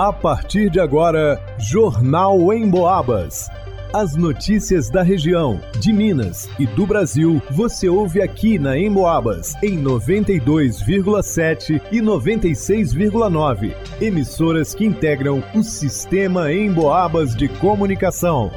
A 0.00 0.12
partir 0.14 0.70
de 0.70 0.80
agora, 0.80 1.38
Jornal 1.58 2.50
em 2.54 2.66
Boabas. 2.66 3.50
As 3.92 4.16
notícias 4.16 4.88
da 4.88 5.02
região, 5.02 5.60
de 5.78 5.92
Minas 5.92 6.48
e 6.58 6.66
do 6.66 6.86
Brasil, 6.86 7.42
você 7.50 7.86
ouve 7.86 8.22
aqui 8.22 8.58
na 8.58 8.78
Emboabas, 8.78 9.54
em 9.62 9.78
92,7 9.78 11.82
e 11.92 12.00
96,9. 12.00 13.76
Emissoras 14.00 14.74
que 14.74 14.86
integram 14.86 15.44
o 15.54 15.62
sistema 15.62 16.50
Emboabas 16.50 17.36
de 17.36 17.46
comunicação. 17.46 18.50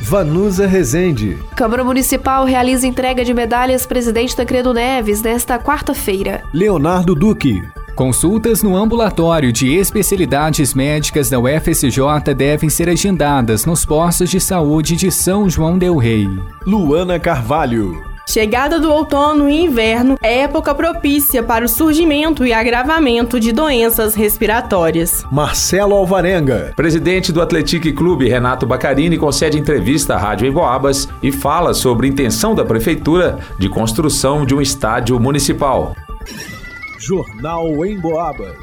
Vanusa 0.00 0.66
Rezende. 0.66 1.38
Câmara 1.54 1.84
Municipal 1.84 2.44
realiza 2.44 2.88
entrega 2.88 3.24
de 3.24 3.32
medalhas 3.32 3.86
presidente 3.86 4.34
Tancredo 4.34 4.74
Neves 4.74 5.22
nesta 5.22 5.60
quarta-feira. 5.60 6.42
Leonardo 6.52 7.14
Duque. 7.14 7.62
Consultas 7.94 8.60
no 8.60 8.76
ambulatório 8.76 9.52
de 9.52 9.72
especialidades 9.72 10.74
médicas 10.74 11.30
da 11.30 11.38
UFSJ 11.38 12.34
devem 12.36 12.68
ser 12.68 12.88
agendadas 12.88 13.64
nos 13.64 13.84
postos 13.84 14.30
de 14.30 14.40
saúde 14.40 14.96
de 14.96 15.12
São 15.12 15.48
João 15.48 15.78
Del 15.78 15.96
Rei. 15.96 16.28
Luana 16.66 17.20
Carvalho. 17.20 18.02
Chegada 18.26 18.80
do 18.80 18.90
outono 18.90 19.48
e 19.48 19.62
inverno 19.62 20.18
é 20.20 20.40
época 20.40 20.74
propícia 20.74 21.40
para 21.40 21.66
o 21.66 21.68
surgimento 21.68 22.44
e 22.44 22.52
agravamento 22.52 23.38
de 23.38 23.52
doenças 23.52 24.16
respiratórias. 24.16 25.24
Marcelo 25.30 25.94
Alvarenga. 25.94 26.72
Presidente 26.74 27.30
do 27.30 27.40
Atletique 27.40 27.92
Clube, 27.92 28.28
Renato 28.28 28.66
Bacarini, 28.66 29.16
concede 29.16 29.58
entrevista 29.58 30.14
à 30.14 30.18
Rádio 30.18 30.48
Emboabas 30.48 31.08
e 31.22 31.30
fala 31.30 31.72
sobre 31.72 32.08
a 32.08 32.10
intenção 32.10 32.56
da 32.56 32.64
Prefeitura 32.64 33.38
de 33.56 33.68
construção 33.68 34.44
de 34.44 34.52
um 34.52 34.60
estádio 34.60 35.20
municipal. 35.20 35.94
Jornal 37.04 37.84
em 37.84 38.00
Boabas. 38.00 38.56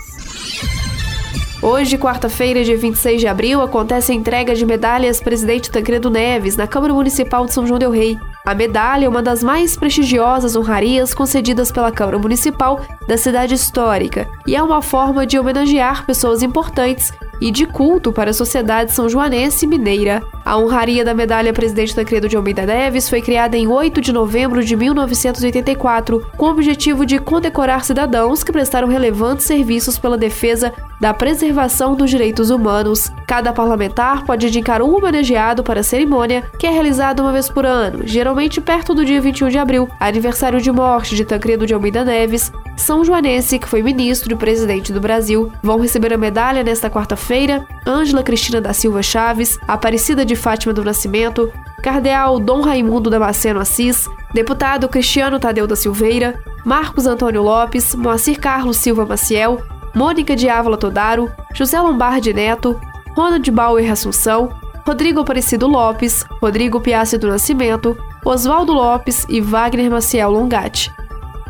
Hoje, 1.62 1.95
quarta-feira, 1.95 2.64
dia 2.64 2.76
26 2.76 3.22
de 3.22 3.28
abril, 3.28 3.61
acontece 3.61 4.11
a 4.11 4.16
entrega 4.16 4.56
de 4.56 4.66
medalhas 4.66 5.22
Presidente 5.22 5.70
Tancredo 5.70 6.09
Neves 6.09 6.58
na 6.58 6.66
Câmara 6.66 6.92
Municipal 6.92 7.45
de 7.45 7.53
São 7.53 7.67
João 7.67 7.78
del 7.78 7.92
Rei. 7.92 8.17
A 8.44 8.56
medalha 8.56 9.06
é 9.06 9.08
uma 9.08 9.22
das 9.22 9.44
mais 9.44 9.78
prestigiosas 9.78 10.56
honrarias 10.56 11.14
concedidas 11.14 11.72
pela 11.72 11.92
Câmara 11.92 12.17
Municipal 12.17 12.81
da 13.08 13.16
cidade 13.16 13.53
histórica 13.53 14.28
e 14.47 14.56
é 14.56 14.64
uma 14.64 14.81
forma 14.81 15.23
de 15.23 15.38
homenagear 15.38 16.03
pessoas 16.08 16.42
importantes 16.42 17.14
e 17.42 17.50
de 17.50 17.66
culto 17.66 18.14
para 18.14 18.30
a 18.30 18.34
sociedade 18.34 18.94
são 18.94 19.09
joanense 19.09 19.66
mineira. 19.66 20.22
A 20.45 20.58
honraria 20.58 21.03
da 21.03 21.14
medalha 21.14 21.52
Presidente 21.52 21.95
Tancredo 21.95 22.30
de 22.30 22.38
Almeida 22.38 22.66
Neves 22.66 23.09
foi 23.09 23.22
criada 23.22 23.58
em 23.58 23.67
8 23.67 24.00
de 24.00 24.14
novembro 24.14 24.64
de 24.64 24.75
1984, 24.75 26.25
com 26.38 26.45
o 26.45 26.52
objetivo 26.52 27.06
de 27.06 27.17
condecorar 27.17 27.84
cidadãos 27.84 28.44
que 28.44 28.52
prestaram 28.52 28.88
relevantes 28.88 29.45
serviços 29.45 29.97
pela 29.97 30.17
defesa 30.17 30.72
da 31.00 31.14
preservação 31.14 31.95
dos 31.95 32.12
direitos 32.12 32.52
humanos. 32.52 33.12
Cada 33.25 33.52
parlamentar 33.52 34.23
pode 34.23 34.47
indicar 34.47 34.81
um 34.84 34.95
homenageado 34.95 35.64
para 35.64 35.80
a 35.80 35.84
cerimônia, 35.84 36.44
que 36.59 36.67
é 36.67 36.69
realizada 36.69 37.23
uma 37.23 37.31
vez 37.31 37.50
por 37.50 37.66
ano, 37.66 38.02
geralmente 38.06 38.62
perto 38.62 38.94
do 38.94 39.03
dia 39.03 39.19
21 39.19 39.50
de 39.50 39.58
abril, 39.58 39.89
aniversário 40.00 40.62
de 40.62 40.72
morte 40.72 41.16
de 41.16 41.25
Tancredo 41.25 41.66
de 41.66 41.73
Almeida 41.73 42.06
Neves, 42.06 42.52
São 42.77 43.03
Joanense, 43.05 43.59
que 43.59 43.67
foi 43.67 43.83
ministro 43.83 44.33
e 44.33 44.36
presidente 44.36 44.91
do 44.91 45.00
Brasil. 45.00 45.52
Vão 45.61 45.80
receber 45.80 46.14
a 46.14 46.17
medalha 46.17 46.64
nesta 46.64 46.89
quarta-feira 46.89 47.66
Ângela 47.86 48.23
Cristina 48.23 48.59
da 48.59 48.73
Silva 48.73 49.03
Chaves, 49.03 49.59
Aparecida 49.67 50.25
de 50.25 50.36
Fátima 50.36 50.73
do 50.73 50.83
Nascimento, 50.83 51.52
Cardeal 51.81 52.39
Dom 52.39 52.61
Raimundo 52.61 53.09
Damasceno 53.09 53.59
Assis, 53.59 54.08
deputado 54.33 54.88
Cristiano 54.89 55.39
Tadeu 55.39 55.67
da 55.67 55.75
Silveira, 55.75 56.39
Marcos 56.66 57.05
Antônio 57.05 57.41
Lopes, 57.41 57.95
Moacir 57.95 58.39
Carlos 58.39 58.78
Silva 58.78 59.06
Maciel, 59.06 59.61
Mônica 59.94 60.35
de 60.35 60.47
Ávola 60.47 60.78
Todaro, 60.78 61.31
José 61.53 61.80
Lombardi 61.80 62.33
Neto, 62.33 62.80
Ronald 63.16 63.50
Bauer 63.52 63.91
Assunção, 63.91 64.50
Rodrigo 64.85 65.22
Aparecido 65.22 65.67
Lopes, 65.67 66.25
Rodrigo 66.41 66.80
Piassi 66.80 67.17
do 67.17 67.28
Nascimento, 67.28 67.97
Oswaldo 68.23 68.73
Lopes 68.73 69.25
e 69.28 69.41
Wagner 69.41 69.90
Maciel 69.90 70.31
Longatti. 70.31 70.91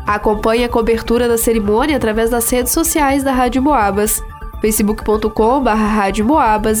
Acompanhe 0.06 0.64
a 0.64 0.68
cobertura 0.68 1.28
da 1.28 1.38
cerimônia 1.38 1.96
através 1.96 2.30
das 2.30 2.48
redes 2.50 2.72
sociais 2.72 3.22
da 3.22 3.32
Rádio 3.32 3.62
Moabas, 3.62 4.22
facebook.com.br 4.60 5.70
Rádio 5.70 6.26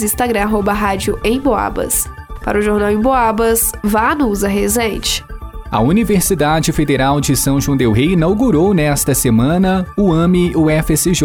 Instagram 0.02 0.48
Rádio 0.72 1.18
em 1.22 1.40
Moabas. 1.40 2.08
Para 2.44 2.58
o 2.58 2.62
Jornal 2.62 2.90
em 2.90 3.00
Boabas, 3.00 3.72
vá 3.82 4.14
no 4.14 4.28
Usa 4.28 4.48
Resente. 4.48 5.24
A 5.70 5.80
Universidade 5.80 6.70
Federal 6.72 7.20
de 7.20 7.34
São 7.34 7.60
João 7.60 7.76
del 7.76 7.92
Rei 7.92 8.12
inaugurou 8.12 8.74
nesta 8.74 9.14
semana 9.14 9.86
o 9.96 10.12
AME 10.12 10.54
UFSJ, 10.54 11.22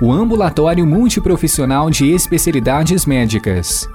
o 0.00 0.10
Ambulatório 0.10 0.86
Multiprofissional 0.86 1.90
de 1.90 2.10
Especialidades 2.10 3.04
Médicas. 3.04 3.86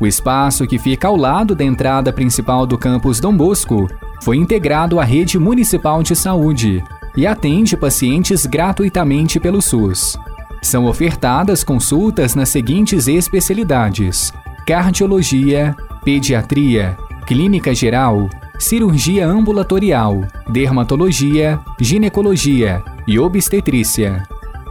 O 0.00 0.06
espaço, 0.06 0.66
que 0.66 0.78
fica 0.78 1.08
ao 1.08 1.16
lado 1.16 1.54
da 1.54 1.64
entrada 1.64 2.12
principal 2.12 2.66
do 2.66 2.76
campus 2.76 3.20
Dom 3.20 3.34
Bosco, 3.34 3.88
foi 4.22 4.36
integrado 4.36 5.00
à 5.00 5.04
rede 5.04 5.36
municipal 5.36 6.00
de 6.00 6.14
saúde 6.14 6.82
e 7.16 7.26
atende 7.26 7.76
pacientes 7.76 8.46
gratuitamente 8.46 9.40
pelo 9.40 9.60
SUS. 9.60 10.16
São 10.62 10.86
ofertadas 10.86 11.64
consultas 11.64 12.36
nas 12.36 12.48
seguintes 12.48 13.08
especialidades: 13.08 14.32
cardiologia, 14.64 15.74
pediatria, 16.04 16.96
clínica 17.26 17.74
geral, 17.74 18.30
cirurgia 18.60 19.26
ambulatorial, 19.26 20.24
dermatologia, 20.48 21.58
ginecologia 21.80 22.80
e 23.08 23.18
obstetrícia. 23.18 24.22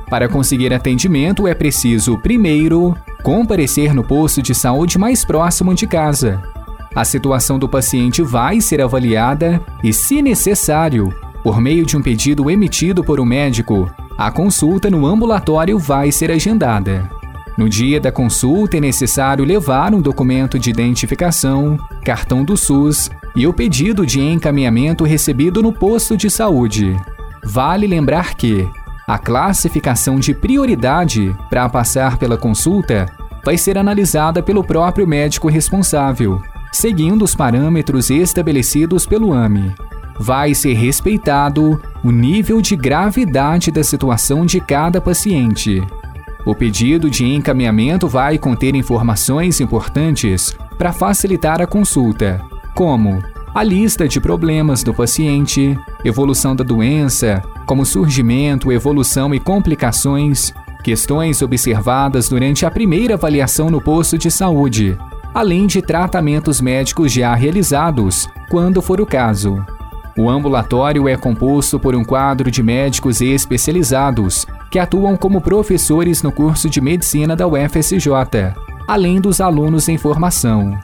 Para 0.09 0.29
conseguir 0.29 0.73
atendimento 0.73 1.45
é 1.45 1.53
preciso, 1.53 2.18
primeiro, 2.19 2.95
comparecer 3.22 3.94
no 3.94 4.03
posto 4.03 4.41
de 4.41 4.56
saúde 4.56 4.97
mais 4.97 5.25
próximo 5.25 5.73
de 5.73 5.85
casa. 5.88 6.41
A 6.94 7.06
situação 7.06 7.57
do 7.57 7.69
paciente 7.69 8.22
vai 8.22 8.59
ser 8.59 8.81
avaliada 8.81 9.62
e, 9.81 9.94
se 9.94 10.22
necessário, 10.22 11.13
por 11.41 11.62
meio 11.62 11.85
de 11.85 11.96
um 11.96 12.02
pedido 12.02 12.52
emitido 12.52 13.03
por 13.03 13.19
um 13.19 13.25
médico, 13.25 13.90
a 14.18 14.29
consulta 14.29 14.90
no 14.90 15.06
ambulatório 15.06 15.80
vai 15.80 16.12
ser 16.12 16.31
agendada. 16.31 17.09
No 17.57 17.69
dia 17.69 18.00
da 18.00 18.12
consulta 18.12 18.78
é 18.78 18.80
necessário 18.80 19.46
levar 19.46 19.94
um 19.94 20.01
documento 20.01 20.59
de 20.59 20.69
identificação, 20.69 21.78
cartão 22.03 22.44
do 22.44 22.57
SUS 22.57 23.09
e 23.35 23.47
o 23.47 23.53
pedido 23.53 24.06
de 24.06 24.19
encaminhamento 24.19 25.06
recebido 25.06 25.62
no 25.62 25.72
posto 25.72 26.18
de 26.18 26.30
saúde. 26.30 26.97
Vale 27.44 27.88
lembrar 27.88 28.35
que 28.35 28.68
a 29.07 29.18
classificação 29.18 30.19
de 30.19 30.34
prioridade 30.34 31.35
para 31.50 31.68
passar 31.69 32.18
pela 32.18 32.38
consulta 32.38 33.06
vai 33.44 33.57
ser 33.57 33.78
analisada 33.78 34.44
pelo 34.44 34.63
próprio 34.63 35.07
médico 35.07 35.50
responsável, 35.50 36.41
seguindo 36.71 37.23
os 37.23 37.35
parâmetros 37.35 38.09
estabelecidos 38.09 39.05
pelo 39.05 39.33
AME. 39.33 39.73
Vai 40.19 40.53
ser 40.53 40.73
respeitado 40.73 41.81
o 42.03 42.11
nível 42.11 42.61
de 42.61 42.75
gravidade 42.75 43.71
da 43.71 43.83
situação 43.83 44.45
de 44.45 44.59
cada 44.59 45.01
paciente. 45.01 45.81
O 46.45 46.55
pedido 46.55 47.09
de 47.09 47.25
encaminhamento 47.25 48.07
vai 48.07 48.37
conter 48.37 48.75
informações 48.75 49.59
importantes 49.59 50.55
para 50.77 50.91
facilitar 50.93 51.61
a 51.61 51.67
consulta, 51.67 52.41
como 52.73 53.21
a 53.53 53.63
lista 53.63 54.07
de 54.07 54.19
problemas 54.19 54.81
do 54.81 54.93
paciente, 54.93 55.77
evolução 56.05 56.55
da 56.55 56.63
doença, 56.63 57.43
como 57.65 57.85
surgimento, 57.85 58.71
evolução 58.71 59.33
e 59.35 59.39
complicações, 59.39 60.53
questões 60.83 61.41
observadas 61.41 62.29
durante 62.29 62.65
a 62.65 62.71
primeira 62.71 63.15
avaliação 63.15 63.69
no 63.69 63.81
posto 63.81 64.17
de 64.17 64.31
saúde, 64.31 64.97
além 65.34 65.68
de 65.68 65.81
tratamentos 65.81 66.59
médicos 66.59 67.12
já 67.12 67.34
realizados, 67.34 68.28
quando 68.50 68.81
for 68.81 69.00
o 69.00 69.06
caso. 69.06 69.66
O 70.18 70.30
ambulatório 70.30 71.08
é 71.08 71.16
composto 71.16 71.80
por 71.80 71.96
um 71.96 72.03
quadro 72.03 72.52
de 72.52 72.62
médicos 72.62 73.22
especializados 73.22 74.46
que 74.69 74.78
atuam 74.78 75.16
como 75.16 75.40
professores 75.40 76.22
no 76.22 76.31
curso 76.31 76.69
de 76.69 76.81
medicina 76.81 77.36
da 77.36 77.48
UFSJ, 77.48 78.10
além 78.88 79.22
dos 79.22 79.39
alunos 79.39 79.88
em 79.88 79.98
formação. 79.98 80.78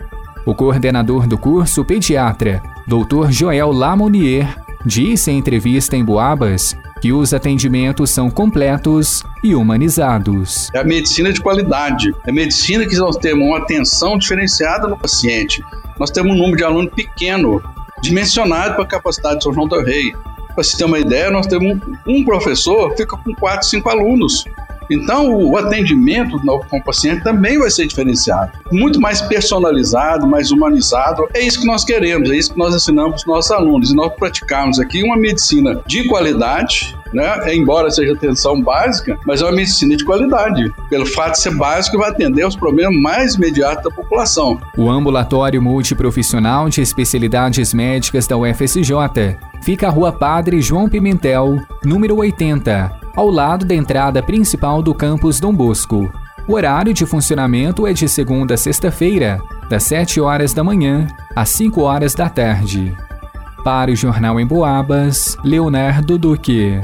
O 0.45 0.55
coordenador 0.55 1.27
do 1.27 1.37
curso, 1.37 1.83
pediatra, 1.83 2.63
Dr. 2.87 3.29
Joel 3.31 3.71
Lamonier, 3.71 4.47
disse 4.85 5.31
em 5.31 5.37
entrevista 5.37 5.95
em 5.95 6.03
Boabas 6.03 6.75
que 7.01 7.13
os 7.13 7.33
atendimentos 7.33 8.09
são 8.09 8.29
completos 8.29 9.23
e 9.43 9.53
humanizados. 9.55 10.69
É 10.73 10.79
a 10.79 10.83
medicina 10.83 11.31
de 11.31 11.39
qualidade, 11.41 12.13
é 12.25 12.29
a 12.29 12.33
medicina 12.33 12.85
que 12.85 12.95
nós 12.95 13.17
temos 13.17 13.45
uma 13.45 13.59
atenção 13.59 14.17
diferenciada 14.17 14.87
no 14.87 14.97
paciente. 14.97 15.61
Nós 15.99 16.09
temos 16.09 16.33
um 16.33 16.37
número 16.37 16.57
de 16.57 16.63
alunos 16.63 16.91
pequeno, 16.93 17.61
dimensionado 18.01 18.75
para 18.75 18.83
a 18.83 18.87
capacidade 18.87 19.37
de 19.37 19.43
São 19.43 19.53
João 19.53 19.67
del 19.67 19.83
Rei. 19.83 20.13
Para 20.53 20.63
se 20.63 20.77
ter 20.77 20.85
uma 20.85 20.97
ideia, 20.97 21.29
nós 21.29 21.45
temos 21.45 21.79
um, 22.07 22.25
professor 22.25 22.95
fica 22.95 23.15
com 23.15 23.33
quatro, 23.35 23.67
cinco 23.67 23.89
alunos. 23.89 24.43
Então, 24.89 25.35
o 25.35 25.57
atendimento 25.57 26.39
com 26.69 26.77
o 26.77 26.83
paciente 26.83 27.23
também 27.23 27.57
vai 27.57 27.69
ser 27.69 27.87
diferenciado. 27.87 28.51
Muito 28.71 28.99
mais 28.99 29.21
personalizado, 29.21 30.27
mais 30.27 30.51
humanizado. 30.51 31.27
É 31.33 31.41
isso 31.41 31.59
que 31.59 31.67
nós 31.67 31.83
queremos, 31.83 32.29
é 32.29 32.35
isso 32.35 32.53
que 32.53 32.59
nós 32.59 32.75
ensinamos 32.75 33.23
para 33.23 33.31
os 33.31 33.35
nossos 33.35 33.51
alunos. 33.51 33.91
E 33.91 33.95
nós 33.95 34.13
praticamos 34.13 34.79
aqui 34.79 35.03
uma 35.03 35.17
medicina 35.17 35.81
de 35.85 36.07
qualidade, 36.07 36.97
né? 37.13 37.55
Embora 37.55 37.89
seja 37.89 38.13
atenção 38.13 38.61
básica, 38.61 39.17
mas 39.25 39.41
é 39.41 39.45
uma 39.45 39.53
medicina 39.53 39.95
de 39.95 40.03
qualidade. 40.03 40.73
Pelo 40.89 41.05
fato 41.05 41.33
de 41.33 41.41
ser 41.41 41.55
básico, 41.55 41.97
vai 41.97 42.09
atender 42.09 42.43
aos 42.43 42.55
problemas 42.55 42.99
mais 42.99 43.35
imediatos 43.35 43.83
da 43.83 43.91
população. 43.91 44.59
O 44.77 44.89
ambulatório 44.89 45.61
multiprofissional 45.61 46.69
de 46.69 46.81
especialidades 46.81 47.73
médicas 47.73 48.27
da 48.27 48.37
UFSJ 48.37 48.93
fica 49.61 49.87
à 49.87 49.89
Rua 49.89 50.11
Padre 50.11 50.61
João 50.61 50.89
Pimentel, 50.89 51.59
número 51.83 52.17
80, 52.17 53.06
ao 53.17 53.31
lado 53.31 53.65
da 53.65 53.73
entrada 53.73 54.21
principal 54.21 54.79
do 54.83 54.93
campus 54.93 55.39
Dom 55.39 55.51
Bosco. 55.51 56.07
O 56.47 56.53
horário 56.53 56.93
de 56.93 57.03
funcionamento 57.03 57.87
é 57.87 57.91
de 57.91 58.07
segunda 58.07 58.53
a 58.53 58.57
sexta-feira, 58.57 59.41
das 59.67 59.83
7 59.85 60.21
horas 60.21 60.53
da 60.53 60.63
manhã 60.63 61.07
às 61.35 61.49
5 61.49 61.81
horas 61.81 62.13
da 62.13 62.29
tarde. 62.29 62.95
Para 63.63 63.89
o 63.89 63.95
Jornal 63.95 64.39
em 64.39 64.45
Boabas, 64.45 65.35
Leonardo 65.43 66.15
Duque. 66.15 66.79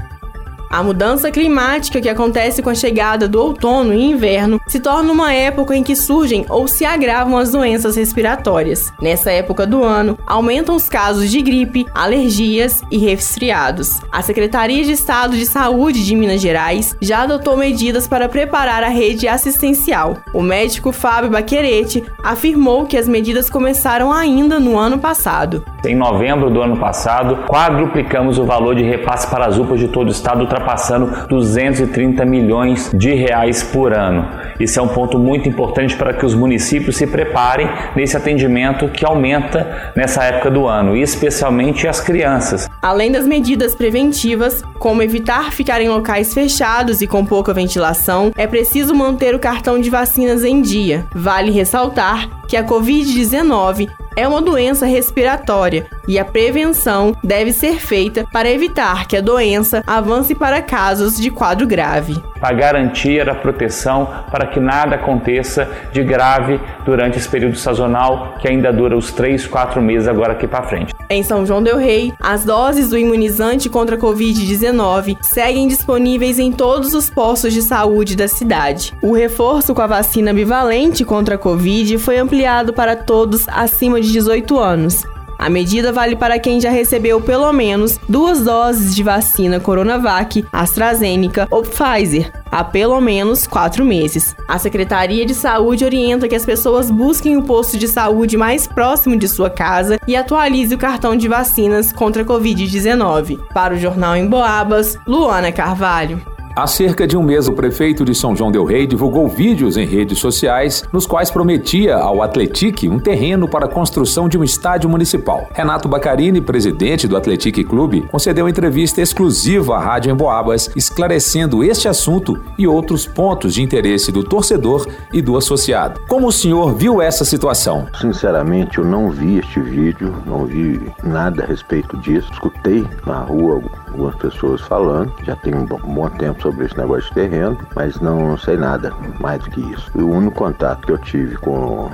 A 0.73 0.81
mudança 0.81 1.29
climática 1.29 2.01
que 2.01 2.09
acontece 2.09 2.63
com 2.63 2.69
a 2.71 2.73
chegada 2.73 3.27
do 3.27 3.39
outono 3.39 3.93
e 3.93 4.09
inverno 4.09 4.59
se 4.67 4.79
torna 4.79 5.11
uma 5.11 5.31
época 5.31 5.75
em 5.75 5.83
que 5.83 5.95
surgem 5.95 6.47
ou 6.49 6.67
se 6.67 6.83
agravam 6.83 7.37
as 7.37 7.51
doenças 7.51 7.95
respiratórias. 7.95 8.91
Nessa 8.99 9.31
época 9.31 9.67
do 9.67 9.83
ano, 9.83 10.17
aumentam 10.25 10.75
os 10.75 10.89
casos 10.89 11.29
de 11.29 11.43
gripe, 11.43 11.85
alergias 11.93 12.81
e 12.89 12.97
resfriados. 12.97 14.01
A 14.11 14.23
Secretaria 14.23 14.83
de 14.83 14.93
Estado 14.93 15.37
de 15.37 15.45
Saúde 15.45 16.03
de 16.03 16.15
Minas 16.15 16.41
Gerais 16.41 16.95
já 16.99 17.21
adotou 17.21 17.55
medidas 17.55 18.07
para 18.07 18.27
preparar 18.27 18.83
a 18.83 18.89
rede 18.89 19.27
assistencial. 19.27 20.23
O 20.33 20.41
médico 20.41 20.91
Fábio 20.91 21.29
Baquerete 21.29 22.03
afirmou 22.23 22.87
que 22.87 22.97
as 22.97 23.07
medidas 23.07 23.47
começaram 23.47 24.11
ainda 24.11 24.59
no 24.59 24.75
ano 24.75 24.97
passado. 24.97 25.63
Em 25.85 25.95
novembro 25.95 26.49
do 26.49 26.61
ano 26.61 26.77
passado, 26.77 27.43
quadruplicamos 27.45 28.39
o 28.39 28.45
valor 28.45 28.73
de 28.73 28.83
repasse 28.83 29.27
para 29.27 29.47
as 29.47 29.57
UPAs 29.57 29.81
de 29.81 29.89
todo 29.89 30.07
o 30.07 30.11
estado, 30.11 30.39
ultrapassando 30.39 31.27
230 31.27 32.23
milhões 32.25 32.89
de 32.93 33.13
reais 33.13 33.61
por 33.61 33.91
ano. 33.91 34.25
Isso 34.57 34.79
é 34.79 34.81
um 34.81 34.87
ponto 34.87 35.19
muito 35.19 35.49
importante 35.49 35.97
para 35.97 36.13
que 36.13 36.25
os 36.25 36.33
municípios 36.33 36.95
se 36.95 37.05
preparem 37.05 37.67
nesse 37.97 38.15
atendimento 38.15 38.87
que 38.87 39.05
aumenta 39.05 39.91
nessa 39.93 40.23
época 40.23 40.49
do 40.49 40.67
ano, 40.67 40.95
especialmente 40.95 41.85
as 41.85 41.99
crianças. 41.99 42.69
Além 42.81 43.11
das 43.11 43.27
medidas 43.27 43.75
preventivas, 43.75 44.63
como 44.79 45.01
evitar 45.01 45.51
ficar 45.51 45.81
em 45.81 45.89
locais 45.89 46.33
fechados 46.33 47.01
e 47.01 47.07
com 47.07 47.25
pouca 47.25 47.53
ventilação, 47.53 48.31
é 48.37 48.47
preciso 48.47 48.95
manter 48.95 49.35
o 49.35 49.39
cartão 49.39 49.77
de 49.77 49.89
vacinas 49.89 50.45
em 50.45 50.61
dia. 50.61 51.05
Vale 51.13 51.51
ressaltar 51.51 52.29
que 52.47 52.57
a 52.57 52.63
Covid-19 52.63 53.89
é 54.15 54.27
uma 54.27 54.41
doença 54.41 54.85
respiratória 54.85 55.87
e 56.07 56.19
a 56.19 56.25
prevenção 56.25 57.15
deve 57.23 57.51
ser 57.51 57.79
feita 57.79 58.25
para 58.31 58.49
evitar 58.49 59.07
que 59.07 59.17
a 59.17 59.21
doença 59.21 59.83
avance 59.85 60.35
para 60.35 60.61
casos 60.61 61.17
de 61.17 61.29
quadro 61.29 61.65
grave. 61.65 62.21
Para 62.39 62.53
garantir 62.53 63.29
a 63.29 63.35
proteção 63.35 64.07
para 64.29 64.47
que 64.47 64.59
nada 64.59 64.95
aconteça 64.95 65.69
de 65.91 66.03
grave 66.03 66.59
durante 66.85 67.17
esse 67.17 67.29
período 67.29 67.57
sazonal 67.57 68.35
que 68.39 68.47
ainda 68.47 68.71
dura 68.71 68.97
os 68.97 69.11
3, 69.11 69.47
4 69.47 69.81
meses 69.81 70.07
agora 70.07 70.33
aqui 70.33 70.47
para 70.47 70.63
frente. 70.63 70.93
Em 71.09 71.23
São 71.23 71.45
João 71.45 71.61
del 71.61 71.77
Rei, 71.77 72.13
as 72.19 72.43
doses 72.43 72.89
do 72.89 72.97
imunizante 72.97 73.69
contra 73.69 73.95
a 73.95 73.99
Covid-19 73.99 75.17
seguem 75.21 75.67
disponíveis 75.67 76.39
em 76.39 76.51
todos 76.51 76.93
os 76.93 77.09
postos 77.09 77.53
de 77.53 77.61
saúde 77.61 78.15
da 78.15 78.27
cidade. 78.27 78.93
O 79.01 79.13
reforço 79.13 79.73
com 79.73 79.81
a 79.81 79.87
vacina 79.87 80.33
bivalente 80.33 81.05
contra 81.05 81.35
a 81.35 81.37
Covid 81.37 81.97
foi 81.97 82.17
ampliado 82.17 82.73
para 82.73 82.95
todos 82.95 83.47
acima 83.47 84.01
de 84.01 84.11
18 84.11 84.59
anos. 84.59 85.12
A 85.43 85.49
medida 85.49 85.91
vale 85.91 86.15
para 86.15 86.39
quem 86.39 86.61
já 86.61 86.69
recebeu 86.69 87.19
pelo 87.19 87.51
menos 87.51 87.99
duas 88.07 88.39
doses 88.39 88.95
de 88.95 89.03
vacina 89.03 89.59
Coronavac, 89.59 90.45
AstraZeneca 90.53 91.49
ou 91.51 91.63
Pfizer 91.63 92.31
há 92.49 92.63
pelo 92.63 93.01
menos 93.01 93.45
quatro 93.45 93.83
meses. 93.83 94.33
A 94.47 94.57
Secretaria 94.57 95.25
de 95.25 95.33
Saúde 95.33 95.83
orienta 95.83 96.29
que 96.29 96.35
as 96.35 96.45
pessoas 96.45 96.89
busquem 96.89 97.35
o 97.35 97.43
posto 97.43 97.77
de 97.77 97.89
saúde 97.89 98.37
mais 98.37 98.65
próximo 98.65 99.17
de 99.17 99.27
sua 99.27 99.49
casa 99.49 99.99
e 100.07 100.15
atualize 100.15 100.73
o 100.73 100.77
cartão 100.77 101.13
de 101.13 101.27
vacinas 101.27 101.91
contra 101.91 102.21
a 102.21 102.25
Covid-19. 102.25 103.39
Para 103.53 103.73
o 103.73 103.77
Jornal 103.77 104.15
em 104.15 104.25
Boabas, 104.25 104.97
Luana 105.05 105.51
Carvalho. 105.51 106.32
Há 106.55 106.67
cerca 106.67 107.07
de 107.07 107.17
um 107.17 107.23
mês, 107.23 107.47
o 107.47 107.53
prefeito 107.53 108.05
de 108.05 108.13
São 108.13 108.35
João 108.35 108.51
Del 108.51 108.63
Rei 108.63 108.85
divulgou 108.85 109.27
vídeos 109.27 109.75
em 109.75 109.87
redes 109.87 110.19
sociais 110.19 110.83
nos 110.93 111.07
quais 111.07 111.31
prometia 111.31 111.95
ao 111.95 112.21
Atletique 112.21 112.87
um 112.87 112.99
terreno 112.99 113.47
para 113.47 113.65
a 113.65 113.67
construção 113.67 114.29
de 114.29 114.37
um 114.37 114.43
estádio 114.43 114.87
municipal. 114.87 115.49
Renato 115.51 115.89
Bacarini, 115.89 116.39
presidente 116.41 117.07
do 117.07 117.17
Atletique 117.17 117.63
Clube, 117.63 118.01
concedeu 118.01 118.47
entrevista 118.47 119.01
exclusiva 119.01 119.77
à 119.77 119.79
Rádio 119.79 120.11
Emboabas, 120.11 120.69
esclarecendo 120.75 121.63
este 121.63 121.87
assunto 121.87 122.39
e 122.55 122.67
outros 122.67 123.07
pontos 123.07 123.55
de 123.55 123.63
interesse 123.63 124.11
do 124.11 124.23
torcedor 124.23 124.85
e 125.11 125.23
do 125.23 125.35
associado. 125.35 126.01
Como 126.07 126.27
o 126.27 126.31
senhor 126.31 126.75
viu 126.75 127.01
essa 127.01 127.25
situação? 127.25 127.87
Sinceramente, 127.99 128.77
eu 128.77 128.85
não 128.85 129.09
vi 129.09 129.39
este 129.39 129.59
vídeo, 129.59 130.13
não 130.23 130.45
vi 130.45 130.79
nada 131.03 131.43
a 131.43 131.47
respeito 131.47 131.97
disso. 131.97 132.31
Escutei 132.31 132.85
na 133.07 133.21
rua 133.21 133.59
algumas 133.93 134.15
pessoas 134.15 134.61
falando, 134.61 135.13
já 135.23 135.35
tem 135.37 135.55
um 135.55 135.65
bom 135.65 136.09
tempo 136.09 136.41
sobre 136.41 136.65
esse 136.65 136.77
negócio 136.77 137.07
de 137.09 137.13
terreno, 137.13 137.57
mas 137.75 137.99
não 137.99 138.37
sei 138.37 138.57
nada 138.57 138.91
mais 139.19 139.41
do 139.43 139.51
que 139.51 139.61
isso. 139.71 139.91
O 139.95 140.09
único 140.09 140.35
contato 140.35 140.85
que 140.85 140.91
eu 140.91 140.97
tive 140.97 141.35
com 141.37 141.85
o 141.85 141.91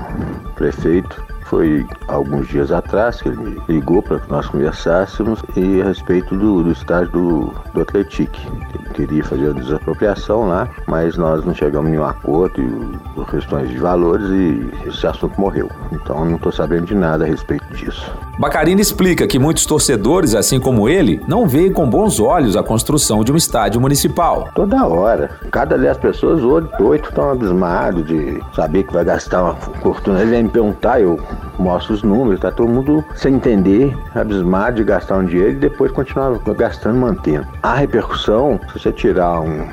prefeito 0.55 1.21
foi 1.45 1.85
alguns 2.07 2.47
dias 2.47 2.71
atrás 2.71 3.21
que 3.21 3.29
ele 3.29 3.37
me 3.37 3.61
ligou 3.67 4.03
para 4.03 4.19
que 4.19 4.29
nós 4.29 4.45
conversássemos 4.47 5.43
e 5.55 5.81
a 5.81 5.85
respeito 5.85 6.37
do, 6.37 6.63
do 6.63 6.71
estágio 6.71 7.11
do, 7.11 7.53
do 7.73 7.81
Atletique. 7.81 8.47
Ele 8.75 8.89
queria 8.93 9.23
fazer 9.23 9.49
a 9.49 9.53
desapropriação 9.53 10.47
lá, 10.47 10.69
mas 10.87 11.17
nós 11.17 11.43
não 11.43 11.55
chegamos 11.55 11.87
a 11.87 11.91
nenhum 11.91 12.05
acordo 12.05 12.61
e, 12.61 12.97
por 13.15 13.29
questões 13.29 13.69
de 13.69 13.77
valores 13.77 14.27
e 14.29 14.87
esse 14.87 15.07
assunto 15.07 15.39
morreu. 15.41 15.69
Então 15.91 16.23
não 16.23 16.35
estou 16.35 16.51
sabendo 16.51 16.85
de 16.85 16.95
nada 16.95 17.25
a 17.25 17.27
respeito 17.27 17.65
disso. 17.73 18.15
Bacarina 18.39 18.79
explica 18.79 19.27
que 19.27 19.37
muitos 19.37 19.65
torcedores, 19.65 20.33
assim 20.33 20.61
como 20.61 20.87
ele, 20.87 21.21
não 21.27 21.45
veem 21.45 21.73
com 21.73 21.89
bons 21.89 22.21
olhos 22.21 22.55
a 22.55 22.63
construção 22.63 23.21
de 23.21 23.33
um 23.33 23.35
estádio 23.35 23.81
municipal. 23.81 24.47
Toda 24.55 24.87
hora. 24.87 25.29
Cada 25.51 25.77
dez 25.77 25.97
pessoas, 25.97 26.41
oito 26.41 27.09
estão 27.09 27.31
abismados 27.31 28.07
de 28.07 28.41
saber 28.55 28.83
que 28.83 28.93
vai 28.93 29.03
gastar 29.03 29.43
uma 29.43 29.55
fortuna. 29.55 30.21
Ele 30.21 30.31
vem 30.31 30.43
me 30.43 30.49
perguntar, 30.49 31.01
eu 31.01 31.19
mostro 31.57 31.93
os 31.93 32.01
números, 32.01 32.39
tá 32.39 32.49
todo 32.49 32.69
mundo 32.69 33.03
sem 33.13 33.33
entender, 33.33 33.93
abismado 34.15 34.77
de 34.77 34.85
gastar 34.85 35.17
um 35.17 35.25
dinheiro 35.25 35.51
e 35.51 35.55
depois 35.55 35.91
continuar 35.91 36.39
gastando, 36.55 36.95
mantendo. 36.95 37.45
A 37.61 37.73
repercussão, 37.73 38.57
se 38.71 38.79
você 38.79 38.93
tirar 38.93 39.41
um 39.41 39.67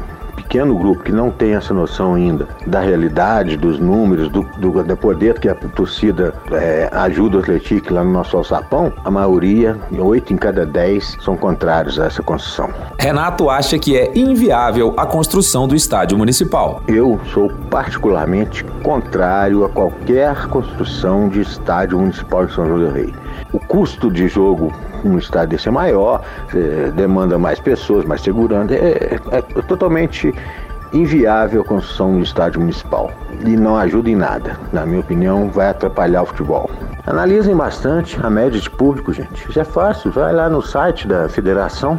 pequeno 0.46 0.78
grupo 0.78 1.02
que 1.02 1.12
não 1.12 1.30
tem 1.30 1.54
essa 1.54 1.74
noção 1.74 2.14
ainda 2.14 2.46
da 2.66 2.80
realidade, 2.80 3.56
dos 3.56 3.80
números, 3.80 4.28
do, 4.30 4.42
do, 4.58 4.82
do 4.82 4.96
poder 4.96 5.38
que 5.40 5.48
a 5.48 5.54
torcida 5.54 6.32
é, 6.52 6.88
ajuda 6.92 7.38
o 7.38 7.40
Atlético 7.40 7.92
lá 7.92 8.04
no 8.04 8.12
nosso 8.12 8.36
alçapão, 8.36 8.92
a 9.04 9.10
maioria, 9.10 9.76
oito 9.98 10.32
em 10.32 10.36
cada 10.36 10.64
dez, 10.64 11.16
são 11.20 11.36
contrários 11.36 11.98
a 11.98 12.06
essa 12.06 12.22
construção. 12.22 12.70
Renato 12.98 13.50
acha 13.50 13.78
que 13.78 13.96
é 13.96 14.16
inviável 14.16 14.94
a 14.96 15.04
construção 15.04 15.66
do 15.66 15.74
estádio 15.74 16.16
municipal. 16.16 16.82
Eu 16.86 17.20
sou 17.32 17.50
particularmente 17.68 18.64
contrário 18.82 19.64
a 19.64 19.68
qualquer 19.68 20.46
construção 20.46 21.28
de 21.28 21.40
estádio 21.40 21.98
municipal 21.98 22.46
de 22.46 22.54
São 22.54 22.66
João 22.66 22.78
do 22.78 22.90
Rei. 22.90 23.12
O 23.52 23.58
custo 23.58 24.10
de 24.10 24.28
jogo 24.28 24.72
um 25.08 25.18
estádio 25.18 25.50
desse 25.50 25.68
é 25.68 25.70
maior, 25.70 26.22
é, 26.54 26.90
demanda 26.90 27.38
mais 27.38 27.60
pessoas, 27.60 28.04
mais 28.04 28.20
segurança. 28.20 28.74
É, 28.74 29.18
é, 29.30 29.38
é 29.38 29.62
totalmente 29.62 30.34
inviável 30.92 31.62
a 31.62 31.64
construção 31.64 32.12
de 32.12 32.18
um 32.18 32.22
estádio 32.22 32.60
municipal 32.60 33.10
e 33.44 33.56
não 33.56 33.76
ajuda 33.76 34.10
em 34.10 34.16
nada. 34.16 34.56
Na 34.72 34.86
minha 34.86 35.00
opinião, 35.00 35.48
vai 35.50 35.68
atrapalhar 35.68 36.22
o 36.22 36.26
futebol. 36.26 36.70
Analisem 37.06 37.54
bastante 37.54 38.18
a 38.22 38.30
média 38.30 38.60
de 38.60 38.70
público, 38.70 39.12
gente. 39.12 39.48
Isso 39.48 39.58
é 39.58 39.64
fácil, 39.64 40.10
vai 40.10 40.32
lá 40.32 40.48
no 40.48 40.62
site 40.62 41.06
da 41.06 41.28
federação, 41.28 41.98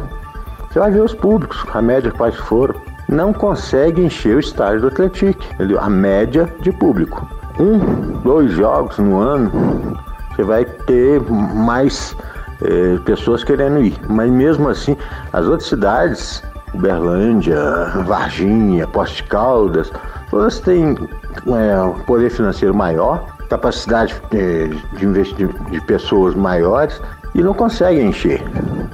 você 0.68 0.78
vai 0.78 0.90
ver 0.90 1.02
os 1.02 1.14
públicos, 1.14 1.64
a 1.72 1.80
média 1.80 2.10
quais 2.10 2.36
foram. 2.36 2.74
Não 3.08 3.32
consegue 3.32 4.02
encher 4.02 4.36
o 4.36 4.40
estádio 4.40 4.82
do 4.82 4.88
Atlético, 4.88 5.42
a 5.80 5.88
média 5.88 6.52
de 6.60 6.70
público. 6.70 7.26
Um, 7.58 8.20
dois 8.22 8.52
jogos 8.52 8.98
no 8.98 9.18
ano, 9.18 9.50
você 10.36 10.42
vai 10.42 10.64
ter 10.64 11.20
mais 11.54 12.14
é, 12.62 12.98
pessoas 13.04 13.44
querendo 13.44 13.80
ir. 13.80 13.98
Mas 14.08 14.30
mesmo 14.30 14.68
assim, 14.68 14.96
as 15.32 15.46
outras 15.46 15.68
cidades, 15.68 16.42
Uberlândia, 16.74 17.58
Varginha, 18.06 18.86
Poste 18.86 19.22
Caldas, 19.24 19.90
todas 20.30 20.60
têm 20.60 20.96
é, 21.46 21.82
um 21.82 21.94
poder 22.00 22.30
financeiro 22.30 22.74
maior, 22.74 23.24
capacidade 23.48 24.14
é, 24.32 24.68
de 24.96 25.06
investir 25.06 25.48
de 25.70 25.80
pessoas 25.82 26.34
maiores 26.34 27.00
e 27.34 27.42
não 27.42 27.54
conseguem 27.54 28.08
encher. 28.08 28.42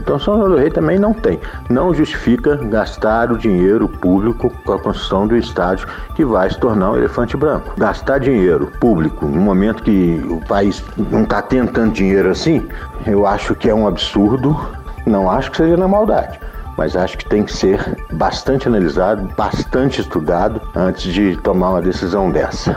Então 0.01 0.19
São 0.19 0.37
João 0.37 0.51
do 0.51 0.57
Rei 0.57 0.71
também 0.71 0.99
não 0.99 1.15
tem. 1.15 1.41
Não 1.71 1.95
justifica 1.95 2.57
gastar 2.57 3.33
o 3.33 3.39
dinheiro 3.39 3.89
público 3.89 4.51
com 4.65 4.73
a 4.73 4.79
construção 4.79 5.27
do 5.27 5.37
estádio 5.37 5.89
que 6.15 6.25
vai 6.25 6.51
se 6.51 6.59
tornar 6.59 6.93
um 6.93 6.97
elefante 6.97 7.37
branco. 7.37 7.73
Gastar 7.79 8.19
dinheiro 8.19 8.71
público 8.81 9.27
no 9.27 9.41
momento 9.41 9.83
que 9.83 10.23
o 10.29 10.41
país 10.47 10.85
não 11.11 11.23
está 11.23 11.41
tendo 11.41 11.73
tanto 11.73 11.95
dinheiro 11.95 12.31
assim, 12.31 12.69
eu 13.07 13.27
acho 13.27 13.55
que 13.55 13.71
é 13.71 13.75
um 13.75 13.89
absurdo. 13.89 14.55
Não 15.07 15.31
acho 15.31 15.51
que 15.51 15.59
seja 15.59 15.77
na 15.77 15.89
maldade 15.89 16.39
mas 16.77 16.97
acho 16.97 17.19
que 17.19 17.27
tem 17.27 17.45
que 17.45 17.53
ser 17.53 17.97
bastante 18.13 18.67
analisado, 18.67 19.29
bastante 19.37 20.01
estudado 20.01 20.61
antes 20.75 21.13
de 21.13 21.37
tomar 21.37 21.71
uma 21.71 21.83
decisão 21.83 22.31
dessa. 22.31 22.77